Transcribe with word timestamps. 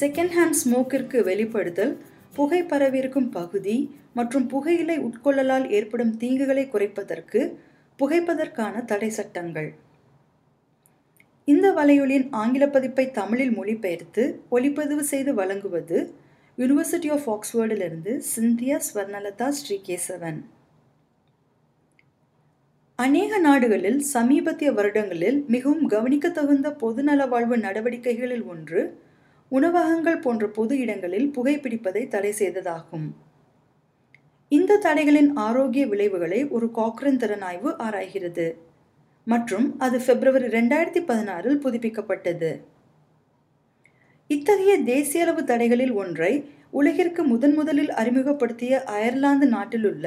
Second 0.00 0.34
hand 0.36 0.58
ஸ்மோக்கிற்கு 0.60 1.18
வெளிப்படுதல் 1.28 1.92
புகை 2.34 2.60
பரவியிருக்கும் 2.62 3.30
பகுதி 3.30 3.76
மற்றும் 4.14 4.46
புகையிலை 4.46 4.96
உட்கொள்ளலால் 4.98 5.66
ஏற்படும் 5.70 6.12
தீங்குகளை 6.20 6.64
குறைப்பதற்கு 6.68 7.40
புகைப்பதற்கான 7.98 8.84
தடை 8.84 9.10
சட்டங்கள். 9.10 9.68
இந்த 11.44 11.66
வலையொலியின் 11.72 12.28
ஆங்கில 12.30 12.64
பதிப்பை 12.68 13.10
தமிழில் 13.10 13.52
மொழிபெயர்த்து 13.58 14.22
ஒளிப்பதிவு 14.50 15.04
செய்து 15.12 15.34
வழங்குவது 15.34 15.98
யூனிவர்சிட்டி 16.58 17.08
ஆஃப் 17.16 17.28
ஆக்ஸ்போர்டிலிருந்து 17.34 18.12
சிந்தியா 18.34 18.76
ஸ்வர்ணலதா 18.86 19.48
ஸ்ரீகேசவன். 19.60 20.38
அநேக 22.98 23.38
நாடுகளில் 23.38 24.00
சமீபத்திய 24.14 24.72
வருடங்களில் 24.72 25.38
மிகவும் 25.54 25.86
கவனிக்க 25.86 26.26
தகுந்த 26.28 26.68
பொதுநல 26.82 27.28
வாழ்வு 27.28 27.56
நடவடிக்கைகளில் 27.56 28.44
ஒன்று 28.44 28.82
உணவகங்கள் 29.52 30.22
போன்ற 30.24 30.44
பொது 30.48 30.78
இடங்களில் 30.78 31.28
புகைப்பிடிப்பதை 31.36 32.08
தடை 32.08 32.32
செய்ததாகும். 32.38 33.08
இந்த 34.52 34.78
தடைகளின் 34.86 35.30
ஆரோக்கிய 35.36 35.84
விளைவுகளை 35.86 36.40
ஒரு 36.48 36.66
காக்ரன் 36.78 37.20
திறனாய்வு 37.22 37.70
ஆராய்கிறது. 37.86 38.46
மற்றும் 39.26 39.66
அது 39.78 39.96
பிப்ரவரி 39.98 40.46
ரெண்டாயிரத்தி 40.46 41.00
பதினாறில் 41.10 41.62
புதுப்பிக்கப்பட்டது. 41.64 42.50
இத்தகைய 44.30 44.74
தேசிய 44.82 45.24
அளவு 45.24 45.42
தடைகளில் 45.44 45.92
ஒன்றை 45.92 46.32
உலகிற்கு 46.70 47.22
முதன் 47.22 47.54
முதலில் 47.54 47.92
அறிமுகப்படுத்திய 47.92 48.82
அயர்லாந்து 48.96 49.46
நாட்டிலுள்ள 49.46 50.06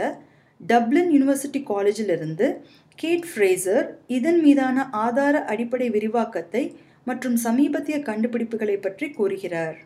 டப்ளின் 0.62 1.10
யூனிவர்சிட்டி 1.16 1.60
காலேஜிலிருந்து 1.72 2.48
கேட் 2.96 3.28
ஃப்ரேசர் 3.32 3.86
இதன் 4.08 4.40
மீதான 4.40 4.88
ஆதார 5.06 5.44
அடிப்படை 5.44 5.88
விரிவாக்கத்தை 5.90 6.64
மற்றும் 7.10 7.38
சமீபத்திய 7.46 7.98
கண்டுபிடிப்புகளை 8.10 8.78
பற்றி 8.86 9.08
கூறுகிறார். 9.18 9.78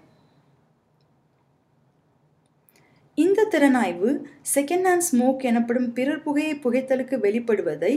இந்த 3.18 3.48
திறனாய்வு 3.54 4.12
செகண்ட் 4.54 4.88
ஹேண்ட் 4.90 5.08
ஸ்மோக் 5.08 5.44
எனப்படும் 5.50 5.90
பிறர் 5.98 6.24
புகையை 6.28 6.54
புகைத்தலுக்கு 6.64 7.16
வெளிப்படுவதை 7.26 7.92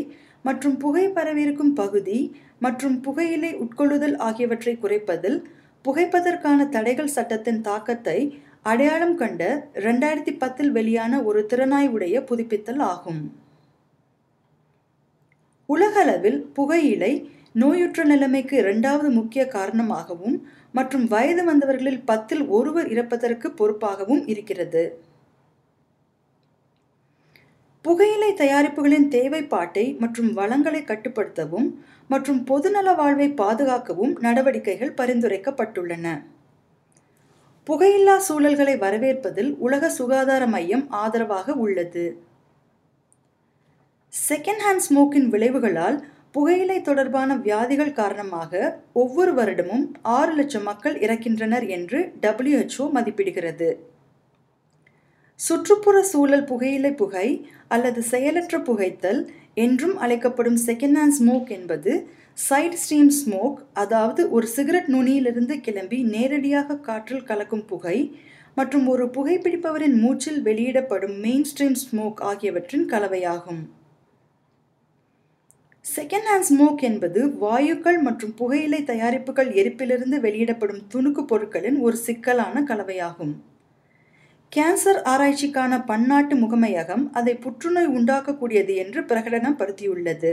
மற்றும் 0.47 0.75
புகை 0.83 1.05
பரவியிருக்கும் 1.17 1.73
பகுதி 1.81 2.19
மற்றும் 2.65 2.97
புகையிலை 3.05 3.53
உட்கொள்ளுதல் 3.63 4.17
ஆகியவற்றை 4.27 4.75
குறைப்பதில் 4.83 5.39
புகைப்பதற்கான 5.85 6.69
தடைகள் 6.75 7.15
சட்டத்தின் 7.17 7.61
தாக்கத்தை 7.69 8.19
அடையாளம் 8.71 9.17
கண்ட 9.21 9.43
ரெண்டாயிரத்தி 9.87 10.33
பத்தில் 10.43 10.71
வெளியான 10.77 11.23
ஒரு 11.29 11.41
திறனாய்வுடைய 11.51 12.17
புதுப்பித்தல் 12.31 12.83
ஆகும். 12.93 13.23
உலகளவில் 15.75 16.41
புகையிலை 16.57 17.13
நோயுற்ற 17.61 18.01
நிலைமைக்கு 18.05 18.55
இரண்டாவது 18.63 19.09
முக்கிய 19.19 19.43
காரணமாகவும் 19.57 20.37
மற்றும் 20.79 21.05
வயது 21.13 21.43
வந்தவர்களில் 21.45 22.05
பத்தில் 22.05 22.43
ஒருவர் 22.57 22.89
இறப்பதற்கு 22.95 23.49
பொறுப்பாகவும் 23.51 24.23
இருக்கிறது. 24.33 24.83
புகையிலை 27.85 28.31
தயாரிப்புகளின் 28.33 29.09
தேவைப்பாட்டை 29.17 29.85
மற்றும் 30.03 30.31
வளங்களை 30.39 30.81
கட்டுப்படுத்தவும் 30.83 31.69
மற்றும் 32.13 32.41
பொதுநல 32.47 32.95
வாழ்வை 32.95 33.29
பாதுகாக்கவும் 33.43 34.15
நடவடிக்கைகள் 34.27 34.97
பரிந்துரைக்கப்பட்டுள்ளன. 35.01 36.07
புகையில்லா 37.67 38.17
சூழல்களை 38.27 38.75
வரவேற்பதில் 38.85 39.53
உலக 39.67 39.89
சுகாதார 39.99 40.43
மையம் 40.47 40.85
ஆதரவாக 41.03 41.55
உள்ளது. 41.65 42.05
செகண்ட் 44.13 44.63
ஹேண்ட் 44.67 44.85
ஸ்மோக்கின் 44.89 45.31
விளைவுகளால் 45.33 45.99
புகையிலை 46.35 46.79
தொடர்பான 46.81 47.37
வியாதிகள் 47.37 47.93
காரணமாக 47.93 48.53
ஒவ்வொரு 48.93 49.33
வருடமும் 49.35 49.85
ஆறு 50.03 50.33
லட்சம் 50.35 50.63
மக்கள் 50.63 50.97
இறக்கின்றனர் 50.99 51.67
என்று 51.69 51.99
டபிள்யூஹெச்ஓ 52.23 52.87
மதிப்பிடுகிறது. 52.97 53.69
சுற்றுப்புற 55.41 56.03
சூழல் 56.03 56.45
புகையிலை 56.45 56.93
புகை 56.93 57.29
அல்லது 57.69 58.03
செயலற்ற 58.03 58.61
புகைத்தல் 58.61 59.21
என்றும் 59.55 59.97
அழைக்கப்படும் 59.97 60.59
செகண்ட் 60.67 60.99
ஹேண்ட் 61.01 61.17
ஸ்மோக் 61.19 61.49
என்பது 61.49 61.93
சைட் 62.33 62.77
ஸ்ட்ரீம் 62.83 63.13
ஸ்மோக் 63.21 63.59
அதாவது 63.73 64.31
ஒரு 64.31 64.47
சிகரெட் 64.47 64.91
நுனியிலிருந்து 64.95 65.55
கிளம்பி 65.61 66.03
நேரடியாக 66.15 66.77
காற்றில் 66.77 67.25
கலக்கும் 67.25 67.65
புகை 67.65 67.99
மற்றும் 68.55 68.87
ஒரு 68.87 69.07
புகைப்பிடிப்பவரின் 69.07 69.97
மூச்சில் 70.03 70.43
வெளியிடப்படும் 70.43 71.17
மெயின் 71.19 71.47
ஸ்ட்ரீம் 71.51 71.79
ஸ்மோக் 71.85 72.21
ஆகியவற்றின் 72.21 72.87
கலவையாகும். 72.91 73.63
செகண்ட் 75.97 76.27
ஹேண்ட் 76.31 76.47
ஸ்மோக் 76.49 76.83
என்பது 76.83 77.21
வாயுக்கள் 77.41 77.99
மற்றும் 78.01 78.35
புகையிலை 78.35 78.81
தயாரிப்புகள் 78.83 79.51
எரிப்பிலிருந்து 79.61 80.17
வெளியிடப்படும் 80.21 80.83
துணுக்கு 80.95 81.23
பொருட்களின் 81.23 81.79
ஒரு 81.79 81.97
சிக்கலான 81.97 82.63
கலவையாகும். 82.63 83.35
கேன்சர் 84.57 85.01
ஆராய்ச்சிக்கான 85.05 85.85
பன்னாட்டு 85.85 86.37
முகமையகம் 86.37 87.05
அதை 87.13 87.35
புற்றுநோய் 87.35 87.89
உண்டாக்கக்கூடியது 87.89 88.75
என்று 88.75 89.03
பிரகடனப்படுத்தியுள்ளது. 89.03 90.33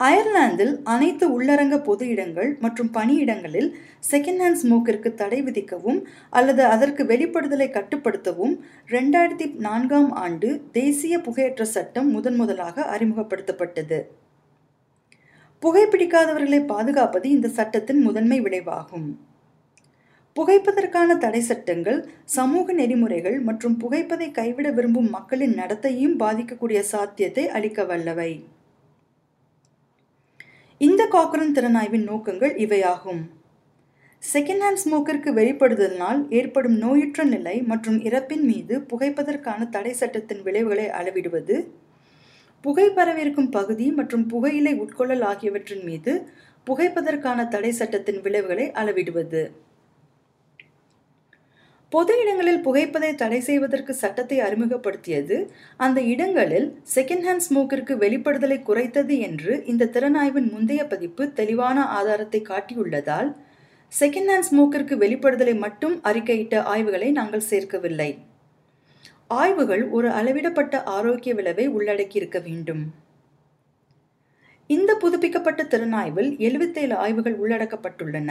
அயர்லாந்தில் 0.00 0.72
அனைத்து 0.84 1.24
உள்ளரங்க 1.34 1.76
பொது 1.82 2.04
இடங்கள் 2.08 2.48
மற்றும் 2.60 2.90
பணியிடங்களில் 2.90 3.68
செகண்ட் 4.10 4.40
ஹேண்ட் 4.42 4.58
ஸ்மோக்கிற்கு 4.62 5.10
தடை 5.14 5.38
விதிக்கவும் 5.42 6.00
அல்லது 6.30 6.62
அதற்கு 6.64 7.02
வெளிப்படுதலை 7.04 7.68
கட்டுப்படுத்தவும் 7.76 8.54
ரெண்டாயிரத்தி 8.88 9.46
நான்காம் 9.66 10.10
ஆண்டு 10.24 10.48
தேசிய 10.72 11.18
புகையற்ற 11.18 11.64
சட்டம் 11.64 12.08
முதன் 12.10 12.34
முதலாக 12.34 12.86
அறிமுகப்படுத்தப்பட்டது. 12.94 13.98
புகைப்பிடிக்காதவர்களை 15.62 16.60
பாதுகாப்பது 16.64 17.28
இந்த 17.30 17.48
சட்டத்தின் 17.48 18.02
முதன்மை 18.02 18.40
விளைவாகும். 18.40 19.08
புகைப்பதற்கான 20.36 21.16
தடை 21.18 21.40
சட்டங்கள் 21.40 22.00
சமூக 22.24 22.72
நெறிமுறைகள் 22.72 23.38
மற்றும் 23.40 23.78
புகைப்பதை 23.82 24.28
கைவிட 24.30 24.70
விரும்பும் 24.70 25.10
மக்களின் 25.10 25.54
நடத்தையும் 25.54 26.18
பாதிக்கக்கூடிய 26.24 26.80
சாத்தியத்தை 26.92 27.46
அளிக்க 27.48 27.82
வல்லவை. 27.84 28.32
காக்ரன் 31.14 31.52
திறனாய்வின் 31.56 32.06
நோக்கங்கள் 32.10 32.52
இவையாகும். 32.62 33.20
செகண்ட் 34.22 34.62
ஹேண்ட் 34.64 34.80
ஸ்மோக்கிற்கு 34.82 35.30
வெளிப்படுதலினால் 35.38 36.20
ஏற்படும் 36.38 36.76
நோயுற்ற 36.76 37.24
நிலை 37.24 37.54
மற்றும் 37.70 37.98
இறப்பின் 38.08 38.42
மீது 38.50 38.74
புகைப்பதற்கான 38.90 39.68
தடை 39.68 39.92
சட்டத்தின் 39.92 40.42
விளைவுகளை 40.46 40.86
அளவிடுவது 40.98 41.56
புகை 42.64 42.86
பரவிருக்கும் 42.96 43.50
பகுதி 43.50 43.86
மற்றும் 43.90 44.24
புகையிலை 44.32 44.72
உட்கொள்ளல் 44.84 45.24
ஆகியவற்றின் 45.30 45.84
மீது 45.84 46.14
புகைப்பதற்கான 46.66 47.46
தடை 47.48 47.72
சட்டத்தின் 47.80 48.20
விளைவுகளை 48.20 48.66
அளவிடுவது. 48.82 49.44
பொது 51.94 52.12
இடங்களில் 52.20 52.62
புகைப்பதை 52.64 53.08
தடை 53.14 53.38
செய்வதற்கு 53.48 53.92
சட்டத்தை 53.94 54.36
அறிமுகப்படுத்தியது. 54.40 55.36
அந்த 55.76 55.98
இடங்களில் 56.12 56.66
செகண்ட் 56.94 57.24
ஹேண்ட் 57.26 57.44
ஸ்மோக்கிற்கு 57.46 57.94
வெளிப்படுதலை 58.04 58.56
குறைத்தது 58.68 59.16
என்று 59.26 59.52
இந்த 59.72 59.88
திறனாய்வின் 59.94 60.48
முந்தைய 60.54 60.84
பதிப்பு 60.92 61.24
தெளிவான 61.32 61.84
ஆதாரத்தை 61.98 62.40
காட்டியுள்ளதால் 62.48 63.30
செகண்ட் 64.00 64.30
ஹேண்ட் 64.32 64.48
ஸ்மோக்கிற்கு 64.50 64.96
வெளிப்படுதலை 65.04 65.54
மட்டும் 65.58 65.94
அறிக்கையிட்ட 66.10 66.62
ஆய்வுகளை 66.72 67.10
நாங்கள் 67.10 67.46
சேர்க்கவில்லை. 67.50 68.10
ஆய்வுகள் 69.26 69.84
ஒரு 69.98 70.08
அளவிடப்பட்ட 70.08 70.82
ஆரோக்கிய 70.96 71.34
விளைவை 71.34 71.68
உள்ளடக்கியிருக்க 71.76 72.40
வேண்டும். 72.48 72.82
இந்த 74.66 74.90
புதுப்பிக்கப்பட்ட 75.04 75.62
திறனாய்வில் 75.64 76.32
எழுபத்தேழு 76.48 76.96
ஆய்வுகள் 77.04 77.40
உள்ளடக்கப்பட்டுள்ளன. 77.44 78.30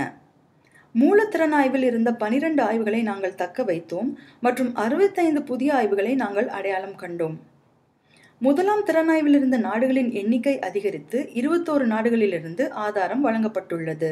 மூலத்திறனாய்வில் 0.95 1.85
இருந்த 1.89 2.09
பனிரெண்டு 2.13 2.61
ஆய்வுகளை 2.63 3.01
நாங்கள் 3.01 3.35
தக்க 3.35 3.63
வைத்தோம் 3.63 4.09
மற்றும் 4.39 4.75
அறுபத்தைந்து 4.75 5.41
புதிய 5.43 5.73
ஆய்வுகளை 5.73 6.15
நாங்கள் 6.15 6.47
அடையாளம் 6.47 6.99
கண்டோம். 7.01 7.37
முதலாம் 8.41 8.83
திறனாய்வில் 8.83 9.35
இருந்த 9.35 9.57
நாடுகளின் 9.57 10.11
எண்ணிக்கை 10.11 10.59
அதிகரித்து 10.59 11.19
இருபத்தோரு 11.33 11.85
நாடுகளிலிருந்து 11.85 12.63
ஆதாரம் 12.85 13.25
வழங்கப்பட்டுள்ளது. 13.25 14.11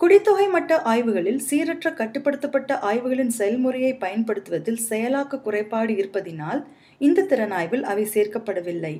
குடித்தொகை 0.00 0.46
மட்ட 0.46 0.78
ஆய்வுகளில் 0.82 1.40
சீரற்ற 1.50 1.90
கட்டுப்படுத்தப்பட்ட 2.00 2.78
ஆய்வுகளின் 2.80 3.34
செயல்முறையை 3.38 3.92
பயன்படுத்துவதில் 3.94 4.80
செயலாக்க 4.90 5.40
குறைபாடு 5.40 5.94
இருப்பதினால் 5.94 6.62
இந்த 6.98 7.22
திறனாய்வில் 7.22 7.82
அவை 7.82 8.06
சேர்க்கப்படவில்லை. 8.14 8.94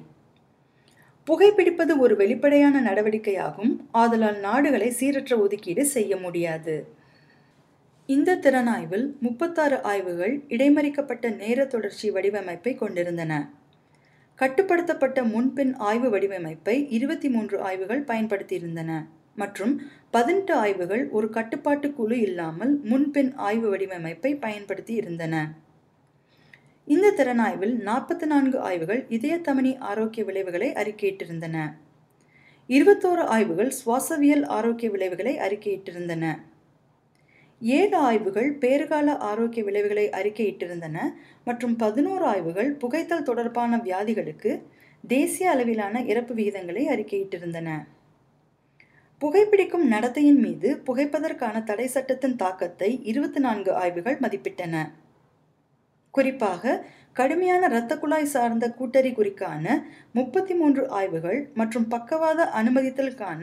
புகைப்பிடிப்பது 1.26 1.92
ஒரு 1.98 2.16
வெளிப்படையான 2.16 2.80
நடவடிக்கையாகும். 2.80 3.72
ஆதலால் 3.90 4.38
நாடுகளை 4.38 4.88
சீரற்ற 5.00 5.38
ஒதுக்கீடு 5.38 5.86
செய்ய 5.86 6.16
முடியாது. 6.16 6.74
இந்த 8.08 8.36
திறனாய்வில் 8.36 9.06
முப்பத்தாறு 9.20 9.82
ஆய்வுகள் 9.82 10.34
இடைமறிக்கப்பட்ட 10.48 11.36
நேர 11.36 11.64
தொடர்ச்சி 11.64 12.10
வடிவமைப்பை 12.10 12.74
கொண்டிருந்தன. 12.76 13.32
கட்டுப்படுத்தப்பட்ட 14.38 15.22
முன்பின் 15.24 15.74
ஆய்வு 15.76 16.08
வடிவமைப்பை 16.10 16.86
இருபத்தி 16.88 17.28
மூன்று 17.28 17.60
ஆய்வுகள் 17.60 18.04
பயன்படுத்தியிருந்தன. 18.04 18.92
மற்றும் 19.34 19.74
பதினெட்டு 20.10 20.54
ஆய்வுகள் 20.54 21.08
ஒரு 21.08 21.30
கட்டுப்பாட்டு 21.30 21.92
குழு 21.92 22.20
இல்லாமல் 22.20 22.80
முன்பின் 22.84 23.34
ஆய்வு 23.34 23.76
வடிவமைப்பை 23.76 24.40
பயன்படுத்தி 24.40 24.94
இருந்தன 24.94 25.34
இந்த 26.86 27.10
திறனாய்வில் 27.10 27.74
நாற்பத்தி 27.86 28.26
நான்கு 28.26 28.60
ஆய்வுகள் 28.60 29.06
இதயத்தமனி 29.08 29.78
ஆரோக்கிய 29.78 30.24
விளைவுகளை 30.24 30.72
அறிக்கையிட்டிருந்தன. 30.72 31.74
இருபத்தோரு 32.68 33.22
ஆய்வுகள் 33.34 33.70
சுவாசவியல் 33.70 34.44
ஆரோக்கிய 34.46 34.90
விளைவுகளை 34.90 35.38
அறிக்கையிட்டிருந்தன. 35.38 36.38
ஏழு 37.60 37.96
ஆய்வுகள் 37.96 38.58
பேறுகால 38.58 39.16
ஆரோக்கிய 39.18 39.64
விளைவுகளை 39.64 40.08
அறிக்கையிட்டிருந்தன 40.08 40.96
மற்றும் 41.44 41.76
பதினோரு 41.76 42.24
ஆய்வுகள் 42.24 42.72
புகைத்தல் 42.72 43.22
தொடர்பான 43.22 43.76
வியாதிகளுக்கு 43.76 44.62
தேசிய 45.04 45.50
அளவிலான 45.50 46.02
இறப்பு 46.02 46.34
விகிதங்களை 46.34 46.84
அறிக்கையிட்டிருந்தன. 46.88 47.86
புகைப்பிடிக்கும் 49.20 49.86
நடத்தையின் 49.90 50.40
மீது 50.40 50.82
புகைப்பதற்கான 50.86 51.62
தடை 51.62 51.86
சட்டத்தின் 51.86 52.36
தாக்கத்தை 52.36 53.00
இருபத்தி 53.02 53.40
நான்கு 53.40 53.74
ஆய்வுகள் 53.74 54.18
மதிப்பிட்டன. 54.18 54.90
குறிப்பாக 56.14 56.80
கடுமையான 57.12 57.62
இரத்த 57.66 57.92
குழாய் 57.98 58.32
சார்ந்த 58.34 58.66
கூட்டறி 58.70 59.10
குறிக்கான 59.12 59.64
முப்பத்தி 60.12 60.54
மூன்று 60.54 60.82
ஆய்வுகள் 60.90 61.40
மற்றும் 61.54 61.88
பக்கவாத 61.88 62.46
அனுமதித்தலுக்கான 62.60 63.42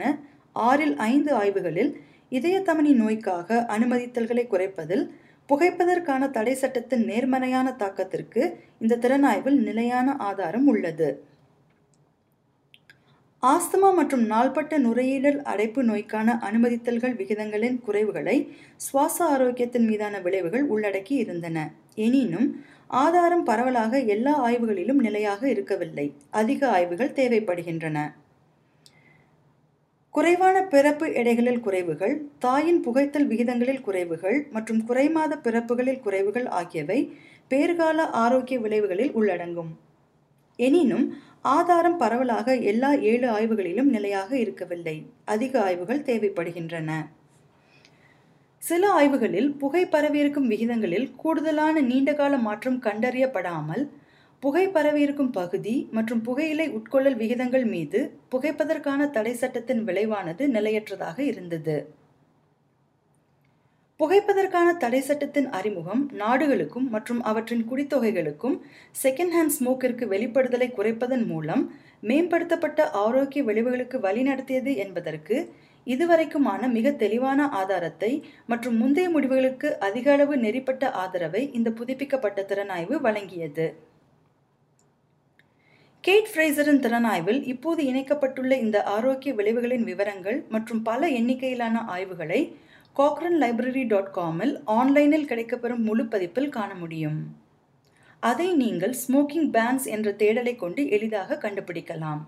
ஆறில் 0.56 0.96
ஐந்து 0.96 1.30
ஆய்வுகளில் 1.34 1.92
இதயத்தமனி 2.32 2.92
நோய்க்காக 3.02 3.58
அனுமதித்தல்களை 3.76 4.44
குறைப்பதில் 4.46 5.04
புகைப்பதற்கான 5.48 6.28
தடை 6.30 6.54
சட்டத்தின் 6.54 7.04
நேர்மறையான 7.04 7.68
தாக்கத்திற்கு 7.78 8.42
இந்த 8.80 8.98
திறனாய்வில் 9.04 9.58
நிலையான 9.60 10.14
ஆதாரம் 10.28 10.66
உள்ளது. 10.66 11.08
ஆஸ்துமா 13.42 13.88
மற்றும் 14.00 14.24
நாள்பட்ட 14.26 14.74
நுரையீடல் 14.78 15.38
அடைப்பு 15.42 15.80
நோய்க்கான 15.82 16.34
அனுமதித்தல்கள் 16.48 17.16
விகிதங்களின் 17.20 17.78
குறைவுகளை 17.86 18.36
சுவாச 18.76 19.16
ஆரோக்கியத்தின் 19.34 19.88
மீதான 19.90 20.18
விளைவுகள் 20.18 20.66
உள்ளடக்கி 20.68 21.14
இருந்தன. 21.24 21.58
எனினும் 21.94 22.64
ஆதாரம் 22.86 23.44
பரவலாக 23.44 24.00
எல்லா 24.00 24.44
ஆய்வுகளிலும் 24.46 25.00
நிலையாக 25.00 25.48
இருக்கவில்லை. 25.48 26.14
அதிக 26.30 26.68
ஆய்வுகள் 26.68 27.12
தேவைப்படுகின்றன. 27.12 28.12
குறைவான 30.10 30.62
பிறப்பு 30.62 31.06
எடைகளில் 31.06 31.60
குறைவுகள் 31.60 32.20
தாயின் 32.38 32.80
புகைத்தல் 32.80 33.28
விகிதங்களில் 33.28 33.84
குறைவுகள் 33.86 34.50
மற்றும் 34.50 34.88
குறைமாத 34.88 35.38
பிறப்புகளில் 35.42 36.00
குறைவுகள் 36.04 36.48
ஆகியவை 36.48 37.12
பேறுகால 37.50 37.96
ஆரோக்கிய 37.96 38.60
விளைவுகளில் 38.60 39.12
உள்ளடங்கும். 39.12 39.78
எனினும் 40.56 41.16
ஆதாரம் 41.42 41.96
பரவலாக 41.96 42.56
எல்லா 42.56 42.94
ஏழு 42.94 43.28
ஆய்வுகளிலும் 43.30 43.82
நிலையாக 43.82 44.38
இருக்கவில்லை. 44.38 45.06
அதிக 45.24 45.62
ஆய்வுகள் 45.62 46.02
தேவைப்படுகின்றன. 46.02 47.06
சில 48.62 48.88
ஆய்வுகளில் 48.92 49.48
புகை 49.56 49.82
பரவியிருக்கும் 49.84 50.46
விகிதங்களில் 50.46 51.06
கூடுதலான 51.16 51.80
நீண்டகால 51.80 52.36
மாற்றம் 52.38 52.78
கண்டறியப்படாமல் 52.82 53.82
புகை 54.42 54.62
பரவியிருக்கும் 54.68 55.30
பகுதி 55.30 55.74
மற்றும் 55.90 56.22
புகையிலை 56.22 56.66
உட்கொள்ளல் 56.70 57.16
விகிதங்கள் 57.16 57.64
மீது 57.64 58.00
புகைப்பதற்கான 58.30 59.10
தடை 59.10 59.32
சட்டத்தின் 59.32 59.82
விளைவானது 59.84 60.46
நிலையற்றதாக 60.48 61.18
இருந்தது. 61.18 61.76
புகைப்பதற்கான 64.00 64.68
தடை 64.76 65.00
சட்டத்தின் 65.00 65.48
அறிமுகம் 65.50 66.02
நாடுகளுக்கும் 66.12 66.86
மற்றும் 66.90 67.20
அவற்றின் 67.22 67.66
குடித்தொகைகளுக்கும் 67.70 68.56
செகண்ட் 69.02 69.34
ஹேண்ட் 69.34 69.54
ஸ்மோக்கிற்கு 69.58 70.06
வெளிப்படுதலை 70.06 70.68
குறைப்பதன் 70.74 71.26
மூலம் 71.26 71.62
மேம்படுத்தப்பட்ட 72.02 72.90
ஆரோக்கிய 72.90 73.42
விளைவுகளுக்கு 73.44 73.98
வழிநடத்தியது 74.00 74.74
என்பதற்கு 74.76 75.36
இதுவரைக்குமான 75.86 76.68
மிக 76.76 76.90
தெளிவான 77.02 77.48
ஆதாரத்தை 77.60 78.10
மற்றும் 78.46 78.76
முந்தைய 78.82 79.08
முடிவுகளுக்கு 79.10 79.68
அதிக 79.78 80.12
அளவு 80.12 80.36
நெறிப்பட்ட 80.36 80.90
ஆதரவை 81.04 81.42
இந்த 81.58 81.70
புதுப்பிக்கப்பட்ட 81.70 82.42
திறனாய்வு 82.50 82.96
வழங்கியது. 83.06 83.66
கேட் 86.04 86.28
ஃப்ரேசரின் 86.30 86.82
திறனாய்வில் 86.84 87.42
இப்போது 87.52 87.80
இணைக்கப்பட்டுள்ள 87.90 88.52
இந்த 88.64 88.78
ஆரோக்கிய 88.94 89.32
விளைவுகளின் 89.34 89.84
விவரங்கள் 89.90 90.38
மற்றும் 90.48 90.82
பல 90.82 91.08
எண்ணிக்கையிலான 91.18 91.84
ஆய்வுகளை 91.96 92.40
காக்ரன் 92.98 93.38
லைப்ரரி 93.42 93.84
டாட் 93.86 94.10
காமில் 94.16 94.54
ஆன்லைனில் 94.78 95.28
கிடைக்கப்பெறும் 95.30 95.84
முழு 95.88 96.04
பதிப்பில் 96.06 96.48
காண 96.48 96.74
முடியும். 96.74 97.20
அதை 98.20 98.48
நீங்கள் 98.62 98.94
ஸ்மோக்கிங் 99.02 99.48
பேன்ஸ் 99.54 99.86
என்ற 99.94 100.10
தேடலை 100.22 100.56
கொண்டு 100.56 100.82
எளிதாக 100.96 101.38
கண்டுபிடிக்கலாம். 101.44 102.20